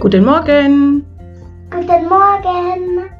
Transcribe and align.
Guten 0.00 0.24
Morgen. 0.24 1.04
Guten 1.72 2.08
Morgen. 2.08 3.10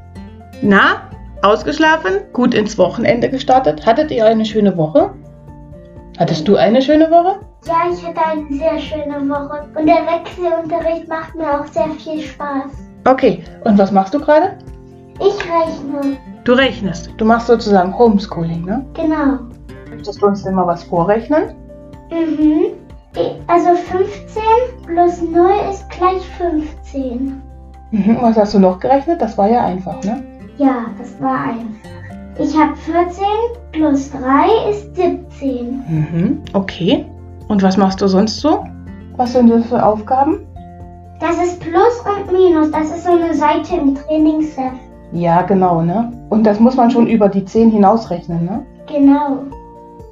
Na, 0.63 1.11
ausgeschlafen? 1.43 2.21
Gut 2.33 2.55
ins 2.55 2.79
Wochenende 2.79 3.29
gestartet? 3.29 3.85
Hattet 3.85 4.13
ihr 4.13 4.25
eine 4.25 4.45
schöne 4.45 4.77
Woche? 4.77 5.13
Hattest 6.21 6.47
du 6.47 6.55
eine 6.55 6.81
schöne 6.81 7.11
Woche? 7.11 7.41
Ja, 7.67 7.93
ich 7.93 8.07
hatte 8.07 8.25
eine 8.25 8.47
sehr 8.57 8.79
schöne 8.79 9.29
Woche 9.29 9.67
und 9.77 9.87
der 9.87 10.07
Wechselunterricht 10.07 11.09
macht 11.09 11.35
mir 11.35 11.61
auch 11.61 11.67
sehr 11.67 11.89
viel 11.99 12.21
Spaß. 12.21 12.71
Okay, 13.09 13.43
und 13.65 13.77
was 13.77 13.91
machst 13.91 14.15
du 14.15 14.21
gerade? 14.21 14.57
Ich 15.19 15.37
rechne. 15.41 16.17
Du 16.45 16.53
rechnest. 16.53 17.11
Du 17.17 17.25
machst 17.25 17.49
sozusagen 17.49 17.97
Homeschooling, 17.99 18.65
ne? 18.65 18.87
Genau. 18.95 19.41
Möchtest 19.91 20.23
du 20.23 20.27
uns 20.27 20.45
denn 20.45 20.55
mal 20.55 20.67
was 20.69 20.85
vorrechnen? 20.85 21.57
Mhm. 22.13 22.88
Also 23.47 23.75
15 23.75 24.43
plus 24.87 25.23
0 25.23 25.51
ist 25.71 25.89
gleich 25.91 26.25
15. 26.39 27.43
Mhm, 27.91 28.19
was 28.21 28.37
hast 28.37 28.55
du 28.55 28.59
noch 28.59 28.79
gerechnet? 28.79 29.21
Das 29.23 29.39
war 29.39 29.49
ja 29.49 29.65
einfach, 29.65 30.03
ne? 30.05 30.23
Ja, 30.59 30.87
das 30.99 31.21
war 31.21 31.41
einfach. 31.45 31.89
Ich 32.39 32.57
habe 32.57 32.77
14 32.77 33.25
plus 33.73 34.11
3 34.13 34.71
ist 34.71 34.95
17. 34.95 35.85
Mhm, 35.89 36.43
okay. 36.53 37.07
Und 37.49 37.63
was 37.63 37.77
machst 37.77 38.01
du 38.01 38.07
sonst 38.07 38.41
so? 38.41 38.65
Was 39.17 39.33
sind 39.33 39.51
das 39.51 39.67
für 39.67 39.85
Aufgaben? 39.85 40.47
Das 41.21 41.37
ist 41.43 41.59
Plus 41.61 42.05
und 42.05 42.33
Minus. 42.33 42.71
Das 42.71 42.91
ist 42.91 43.05
so 43.05 43.11
eine 43.11 43.35
Seite 43.35 43.77
im 43.77 43.95
Trainingsheft. 43.95 44.77
Ja, 45.13 45.43
genau, 45.43 45.83
ne? 45.83 46.13
Und 46.29 46.45
das 46.45 46.61
muss 46.61 46.77
man 46.77 46.91
schon 46.91 47.07
über 47.09 47.29
die 47.29 47.45
10 47.45 47.71
hinausrechnen, 47.71 48.45
ne? 48.45 48.65
Genau. 48.87 49.39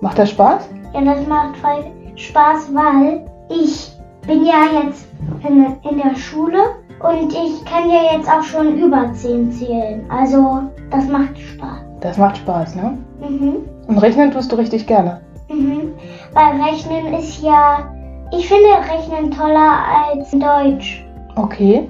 Macht 0.00 0.18
das 0.18 0.30
Spaß? 0.30 0.68
Ja, 0.94 1.02
das 1.02 1.26
macht 1.26 1.56
voll 1.58 1.84
Spaß, 2.16 2.74
weil 2.74 3.26
ich 3.48 3.92
bin 4.26 4.44
ja 4.44 4.82
jetzt 4.82 5.06
in, 5.46 5.76
in 5.88 5.98
der 5.98 6.16
Schule 6.16 6.58
und 7.00 7.32
ich 7.32 7.64
kann 7.64 7.88
ja 7.88 8.16
jetzt 8.16 8.28
auch 8.28 8.42
schon 8.42 8.78
über 8.78 9.12
10 9.12 9.52
zählen. 9.52 10.04
Also, 10.10 10.62
das 10.90 11.06
macht 11.08 11.38
Spaß. 11.38 11.80
Das 12.00 12.18
macht 12.18 12.38
Spaß, 12.38 12.74
ne? 12.74 12.98
Mhm. 13.20 13.56
Und 13.86 13.98
rechnen 13.98 14.30
tust 14.30 14.50
du 14.50 14.56
richtig 14.56 14.86
gerne. 14.86 15.20
Mhm. 15.48 15.92
Weil 16.32 16.60
Rechnen 16.60 17.14
ist 17.14 17.42
ja. 17.42 17.92
Ich 18.36 18.48
finde 18.48 18.68
Rechnen 18.92 19.30
toller 19.30 19.78
als 20.08 20.30
Deutsch. 20.32 21.04
Okay. 21.36 21.88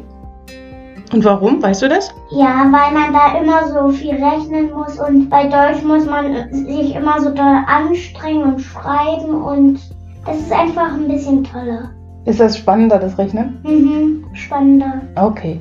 Und 1.12 1.24
warum? 1.24 1.62
Weißt 1.62 1.82
du 1.82 1.88
das? 1.88 2.10
Ja, 2.30 2.64
weil 2.64 2.92
man 2.92 3.12
da 3.12 3.38
immer 3.38 3.68
so 3.68 3.88
viel 3.90 4.22
rechnen 4.22 4.70
muss 4.74 4.98
und 4.98 5.30
bei 5.30 5.44
Deutsch 5.44 5.82
muss 5.82 6.04
man 6.04 6.52
sich 6.52 6.94
immer 6.94 7.20
so 7.20 7.30
doll 7.30 7.58
anstrengen 7.66 8.54
und 8.54 8.60
schreiben 8.60 9.42
und 9.42 9.78
das 10.26 10.38
ist 10.38 10.52
einfach 10.52 10.94
ein 10.94 11.08
bisschen 11.08 11.44
toller. 11.44 11.90
Ist 12.24 12.40
das 12.40 12.58
spannender, 12.58 12.98
das 12.98 13.16
Rechnen? 13.18 13.60
Mhm, 13.62 14.24
spannender. 14.34 15.02
Okay. 15.14 15.60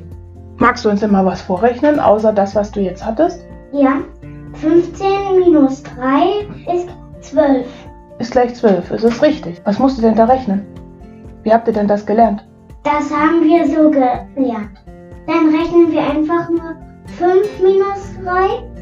Magst 0.58 0.84
du 0.84 0.90
uns 0.90 1.00
denn 1.00 1.12
mal 1.12 1.24
was 1.24 1.42
vorrechnen, 1.42 2.00
außer 2.00 2.32
das, 2.32 2.54
was 2.54 2.72
du 2.72 2.80
jetzt 2.80 3.04
hattest? 3.04 3.46
Ja, 3.72 3.98
15 4.54 5.06
minus 5.38 5.82
3 5.82 6.74
ist 6.74 6.88
12. 7.20 7.66
Ist 8.18 8.32
gleich 8.32 8.54
12, 8.54 8.90
ist 8.90 9.04
es 9.04 9.22
richtig. 9.22 9.60
Was 9.64 9.78
musst 9.78 9.98
du 9.98 10.02
denn 10.02 10.14
da 10.16 10.24
rechnen? 10.24 10.66
Wie 11.42 11.52
habt 11.52 11.68
ihr 11.68 11.74
denn 11.74 11.86
das 11.86 12.06
gelernt? 12.06 12.44
Das 12.82 13.10
haben 13.12 13.42
wir 13.44 13.66
so 13.66 13.90
gelernt. 13.90 14.70
Dann 15.26 15.54
rechnen 15.54 15.92
wir 15.92 16.02
einfach 16.02 16.48
nur 16.48 16.74
5 17.18 17.60
minus 17.60 18.14
3. 18.24 18.75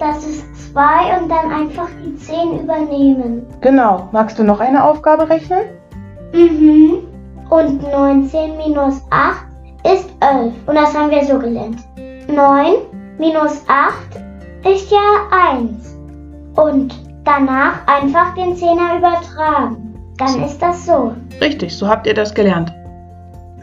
Das 0.00 0.24
ist 0.24 0.72
2 0.72 1.20
und 1.20 1.28
dann 1.28 1.52
einfach 1.52 1.88
die 2.02 2.16
10 2.16 2.60
übernehmen. 2.60 3.46
Genau. 3.60 4.08
Magst 4.12 4.38
du 4.38 4.44
noch 4.44 4.58
eine 4.58 4.82
Aufgabe 4.82 5.28
rechnen? 5.28 5.60
Mhm. 6.32 7.00
Und 7.50 7.82
19 7.82 8.56
minus 8.56 9.02
8 9.10 9.44
ist 9.84 10.08
11. 10.20 10.54
Und 10.66 10.74
das 10.74 10.96
haben 10.96 11.10
wir 11.10 11.22
so 11.24 11.38
gelernt. 11.38 11.80
9 12.28 12.72
minus 13.18 13.62
8 13.68 14.72
ist 14.72 14.90
ja 14.90 15.52
1. 15.52 15.94
Und 16.56 16.98
danach 17.24 17.86
einfach 17.86 18.34
den 18.34 18.56
Zehner 18.56 18.96
übertragen. 18.96 19.94
Dann 20.16 20.42
ist 20.42 20.60
das 20.60 20.86
so. 20.86 21.12
Richtig, 21.42 21.76
so 21.76 21.86
habt 21.86 22.06
ihr 22.06 22.14
das 22.14 22.34
gelernt. 22.34 22.72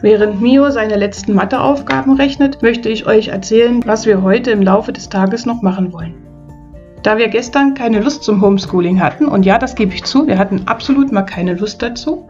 Während 0.02 0.40
Mio 0.40 0.70
seine 0.70 0.94
letzten 0.94 1.34
Matheaufgaben 1.34 2.14
rechnet, 2.14 2.62
möchte 2.62 2.88
ich 2.88 3.08
euch 3.08 3.28
erzählen, 3.28 3.82
was 3.86 4.06
wir 4.06 4.22
heute 4.22 4.52
im 4.52 4.62
Laufe 4.62 4.92
des 4.92 5.08
Tages 5.08 5.44
noch 5.44 5.62
machen 5.62 5.92
wollen. 5.92 6.27
Da 7.02 7.16
wir 7.16 7.28
gestern 7.28 7.74
keine 7.74 8.00
Lust 8.00 8.22
zum 8.24 8.40
Homeschooling 8.40 9.00
hatten, 9.00 9.26
und 9.26 9.44
ja, 9.44 9.58
das 9.58 9.74
gebe 9.74 9.94
ich 9.94 10.04
zu, 10.04 10.26
wir 10.26 10.38
hatten 10.38 10.62
absolut 10.66 11.12
mal 11.12 11.22
keine 11.22 11.54
Lust 11.54 11.82
dazu. 11.82 12.26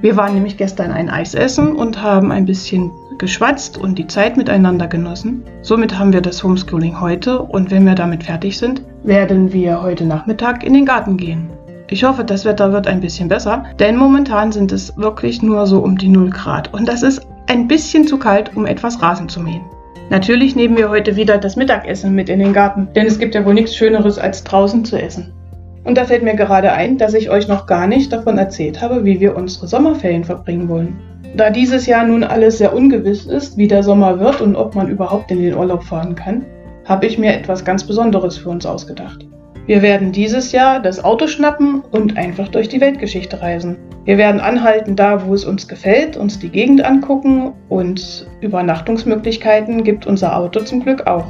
Wir 0.00 0.16
waren 0.16 0.34
nämlich 0.34 0.56
gestern 0.56 0.92
ein 0.92 1.10
Eis 1.10 1.34
essen 1.34 1.74
und 1.74 2.02
haben 2.02 2.30
ein 2.30 2.46
bisschen 2.46 2.90
geschwatzt 3.18 3.76
und 3.76 3.98
die 3.98 4.06
Zeit 4.06 4.36
miteinander 4.36 4.86
genossen. 4.86 5.42
Somit 5.62 5.98
haben 5.98 6.12
wir 6.12 6.20
das 6.20 6.42
Homeschooling 6.42 7.00
heute 7.00 7.42
und 7.42 7.70
wenn 7.70 7.84
wir 7.84 7.96
damit 7.96 8.24
fertig 8.24 8.56
sind, 8.58 8.82
werden 9.02 9.52
wir 9.52 9.82
heute 9.82 10.04
Nachmittag 10.04 10.62
in 10.64 10.72
den 10.72 10.86
Garten 10.86 11.16
gehen. 11.16 11.50
Ich 11.90 12.04
hoffe, 12.04 12.22
das 12.22 12.44
Wetter 12.44 12.72
wird 12.72 12.86
ein 12.86 13.00
bisschen 13.00 13.28
besser, 13.28 13.64
denn 13.78 13.96
momentan 13.96 14.52
sind 14.52 14.72
es 14.72 14.96
wirklich 14.96 15.42
nur 15.42 15.66
so 15.66 15.80
um 15.80 15.98
die 15.98 16.08
0 16.08 16.30
Grad 16.30 16.72
und 16.72 16.86
das 16.86 17.02
ist 17.02 17.26
ein 17.48 17.66
bisschen 17.66 18.06
zu 18.06 18.18
kalt, 18.18 18.54
um 18.54 18.66
etwas 18.66 19.02
Rasen 19.02 19.28
zu 19.28 19.40
mähen. 19.40 19.62
Natürlich 20.10 20.56
nehmen 20.56 20.78
wir 20.78 20.88
heute 20.88 21.16
wieder 21.16 21.36
das 21.36 21.56
Mittagessen 21.56 22.14
mit 22.14 22.30
in 22.30 22.38
den 22.38 22.54
Garten, 22.54 22.88
denn 22.94 23.06
es 23.06 23.18
gibt 23.18 23.34
ja 23.34 23.44
wohl 23.44 23.52
nichts 23.52 23.76
Schöneres 23.76 24.18
als 24.18 24.42
draußen 24.42 24.84
zu 24.86 25.00
essen. 25.00 25.34
Und 25.84 25.98
da 25.98 26.06
fällt 26.06 26.22
mir 26.22 26.34
gerade 26.34 26.72
ein, 26.72 26.96
dass 26.96 27.12
ich 27.12 27.28
euch 27.28 27.46
noch 27.46 27.66
gar 27.66 27.86
nicht 27.86 28.10
davon 28.10 28.38
erzählt 28.38 28.80
habe, 28.80 29.04
wie 29.04 29.20
wir 29.20 29.36
unsere 29.36 29.68
Sommerferien 29.68 30.24
verbringen 30.24 30.68
wollen. 30.68 30.98
Da 31.36 31.50
dieses 31.50 31.86
Jahr 31.86 32.06
nun 32.06 32.24
alles 32.24 32.56
sehr 32.56 32.74
ungewiss 32.74 33.26
ist, 33.26 33.58
wie 33.58 33.68
der 33.68 33.82
Sommer 33.82 34.18
wird 34.18 34.40
und 34.40 34.56
ob 34.56 34.74
man 34.74 34.88
überhaupt 34.88 35.30
in 35.30 35.42
den 35.42 35.54
Urlaub 35.54 35.84
fahren 35.84 36.14
kann, 36.14 36.46
habe 36.86 37.06
ich 37.06 37.18
mir 37.18 37.34
etwas 37.34 37.64
ganz 37.64 37.84
Besonderes 37.84 38.38
für 38.38 38.48
uns 38.48 38.64
ausgedacht. 38.64 39.26
Wir 39.68 39.82
werden 39.82 40.12
dieses 40.12 40.52
Jahr 40.52 40.80
das 40.80 41.04
Auto 41.04 41.26
schnappen 41.26 41.82
und 41.90 42.16
einfach 42.16 42.48
durch 42.48 42.70
die 42.70 42.80
Weltgeschichte 42.80 43.42
reisen. 43.42 43.76
Wir 44.06 44.16
werden 44.16 44.40
anhalten 44.40 44.96
da, 44.96 45.26
wo 45.26 45.34
es 45.34 45.44
uns 45.44 45.68
gefällt, 45.68 46.16
uns 46.16 46.38
die 46.38 46.48
Gegend 46.48 46.82
angucken 46.82 47.52
und 47.68 48.26
Übernachtungsmöglichkeiten 48.40 49.84
gibt 49.84 50.06
unser 50.06 50.34
Auto 50.38 50.60
zum 50.60 50.82
Glück 50.82 51.06
auch. 51.06 51.26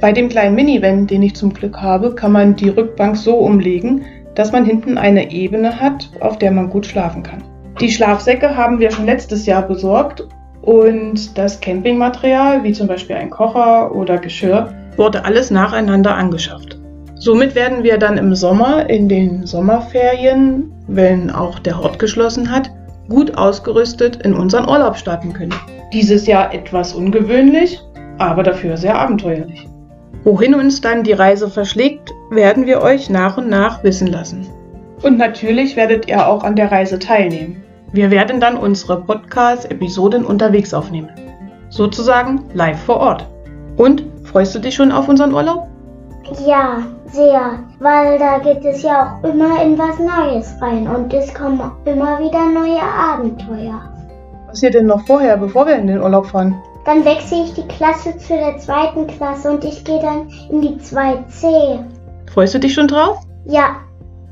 Bei 0.00 0.12
dem 0.12 0.30
kleinen 0.30 0.54
Minivan, 0.54 1.06
den 1.06 1.22
ich 1.22 1.36
zum 1.36 1.52
Glück 1.52 1.76
habe, 1.76 2.14
kann 2.14 2.32
man 2.32 2.56
die 2.56 2.70
Rückbank 2.70 3.18
so 3.18 3.36
umlegen, 3.36 4.00
dass 4.34 4.50
man 4.50 4.64
hinten 4.64 4.96
eine 4.96 5.30
Ebene 5.30 5.78
hat, 5.78 6.08
auf 6.20 6.38
der 6.38 6.52
man 6.52 6.70
gut 6.70 6.86
schlafen 6.86 7.22
kann. 7.22 7.44
Die 7.82 7.90
Schlafsäcke 7.90 8.56
haben 8.56 8.80
wir 8.80 8.90
schon 8.90 9.04
letztes 9.04 9.44
Jahr 9.44 9.60
besorgt 9.60 10.26
und 10.62 11.36
das 11.36 11.60
Campingmaterial, 11.60 12.64
wie 12.64 12.72
zum 12.72 12.86
Beispiel 12.86 13.16
ein 13.16 13.28
Kocher 13.28 13.94
oder 13.94 14.16
Geschirr, 14.16 14.72
wurde 14.96 15.22
alles 15.26 15.50
nacheinander 15.50 16.14
angeschafft. 16.14 16.77
Somit 17.20 17.54
werden 17.54 17.82
wir 17.82 17.98
dann 17.98 18.16
im 18.16 18.34
Sommer 18.34 18.88
in 18.88 19.08
den 19.08 19.44
Sommerferien, 19.44 20.72
wenn 20.86 21.30
auch 21.30 21.58
der 21.58 21.78
Hort 21.78 21.98
geschlossen 21.98 22.50
hat, 22.50 22.70
gut 23.08 23.36
ausgerüstet 23.36 24.22
in 24.22 24.34
unseren 24.34 24.68
Urlaub 24.68 24.96
starten 24.96 25.32
können. 25.32 25.54
Dieses 25.92 26.26
Jahr 26.26 26.54
etwas 26.54 26.94
ungewöhnlich, 26.94 27.80
aber 28.18 28.42
dafür 28.42 28.76
sehr 28.76 28.98
abenteuerlich. 28.98 29.66
Wohin 30.24 30.54
uns 30.54 30.80
dann 30.80 31.04
die 31.04 31.12
Reise 31.12 31.48
verschlägt, 31.48 32.12
werden 32.30 32.66
wir 32.66 32.82
euch 32.82 33.10
nach 33.10 33.36
und 33.38 33.48
nach 33.48 33.82
wissen 33.82 34.08
lassen. 34.08 34.46
Und 35.02 35.16
natürlich 35.16 35.76
werdet 35.76 36.08
ihr 36.08 36.26
auch 36.26 36.44
an 36.44 36.56
der 36.56 36.70
Reise 36.70 36.98
teilnehmen. 36.98 37.62
Wir 37.92 38.10
werden 38.10 38.40
dann 38.40 38.56
unsere 38.56 39.00
Podcast-Episoden 39.00 40.24
unterwegs 40.24 40.74
aufnehmen. 40.74 41.10
Sozusagen 41.70 42.44
live 42.52 42.80
vor 42.80 42.98
Ort. 42.98 43.26
Und 43.76 44.04
freust 44.24 44.54
du 44.54 44.58
dich 44.58 44.74
schon 44.74 44.92
auf 44.92 45.08
unseren 45.08 45.32
Urlaub? 45.32 45.67
Ja, 46.46 46.82
sehr. 47.06 47.58
Weil 47.80 48.18
da 48.18 48.38
geht 48.38 48.64
es 48.64 48.82
ja 48.82 49.18
auch 49.20 49.28
immer 49.28 49.62
in 49.62 49.78
was 49.78 49.98
Neues 49.98 50.54
rein 50.60 50.86
und 50.86 51.12
es 51.12 51.32
kommen 51.34 51.60
immer 51.84 52.18
wieder 52.18 52.46
neue 52.50 52.80
Abenteuer. 52.82 53.80
Was 54.46 54.46
passiert 54.48 54.74
denn 54.74 54.86
noch 54.86 55.04
vorher, 55.06 55.36
bevor 55.36 55.66
wir 55.66 55.76
in 55.76 55.86
den 55.86 56.00
Urlaub 56.00 56.26
fahren? 56.26 56.56
Dann 56.84 57.04
wechsle 57.04 57.44
ich 57.44 57.54
die 57.54 57.66
Klasse 57.68 58.16
zu 58.16 58.34
der 58.34 58.56
zweiten 58.58 59.06
Klasse 59.06 59.50
und 59.50 59.64
ich 59.64 59.84
gehe 59.84 60.00
dann 60.00 60.28
in 60.50 60.62
die 60.62 60.76
2C. 60.76 61.80
Freust 62.32 62.54
du 62.54 62.58
dich 62.60 62.74
schon 62.74 62.88
drauf? 62.88 63.18
Ja, 63.44 63.76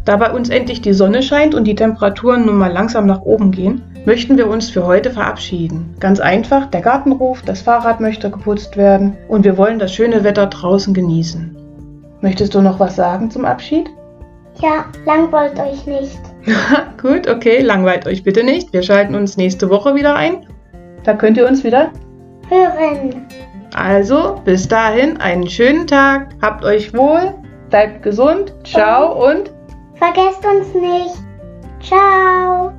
Da 0.04 0.16
bei 0.16 0.32
uns 0.32 0.48
endlich 0.50 0.80
die 0.80 0.92
Sonne 0.92 1.20
scheint 1.22 1.54
und 1.54 1.64
die 1.64 1.74
Temperaturen 1.74 2.46
nun 2.46 2.56
mal 2.56 2.72
langsam 2.72 3.06
nach 3.06 3.22
oben 3.22 3.50
gehen, 3.50 3.82
möchten 4.06 4.38
wir 4.38 4.48
uns 4.48 4.70
für 4.70 4.86
heute 4.86 5.10
verabschieden. 5.10 5.96
Ganz 5.98 6.20
einfach, 6.20 6.66
der 6.66 6.80
Garten 6.80 7.10
ruft, 7.12 7.48
das 7.48 7.62
Fahrrad 7.62 8.00
möchte 8.00 8.30
geputzt 8.30 8.76
werden 8.76 9.16
und 9.28 9.44
wir 9.44 9.58
wollen 9.58 9.80
das 9.80 9.92
schöne 9.92 10.22
Wetter 10.22 10.46
draußen 10.46 10.94
genießen. 10.94 11.56
Möchtest 12.26 12.56
du 12.56 12.60
noch 12.60 12.80
was 12.80 12.96
sagen 12.96 13.30
zum 13.30 13.44
Abschied? 13.44 13.88
ja, 14.60 14.86
langweilt 15.04 15.56
euch 15.60 15.86
nicht. 15.86 16.18
Gut, 17.00 17.28
okay, 17.28 17.60
langweilt 17.60 18.04
euch 18.04 18.24
bitte 18.24 18.42
nicht. 18.42 18.72
Wir 18.72 18.82
schalten 18.82 19.14
uns 19.14 19.36
nächste 19.36 19.70
Woche 19.70 19.94
wieder 19.94 20.16
ein. 20.16 20.44
Da 21.04 21.14
könnt 21.14 21.36
ihr 21.36 21.46
uns 21.46 21.62
wieder. 21.62 21.92
Hören. 22.48 23.28
Also, 23.76 24.40
bis 24.44 24.66
dahin 24.66 25.18
einen 25.18 25.48
schönen 25.48 25.86
Tag. 25.86 26.34
Habt 26.42 26.64
euch 26.64 26.92
wohl, 26.96 27.32
bleibt 27.70 28.02
gesund. 28.02 28.52
Ciao 28.64 29.30
und 29.30 29.52
Vergesst 29.94 30.44
uns 30.44 30.74
nicht. 30.74 31.14
Ciao. 31.80 32.72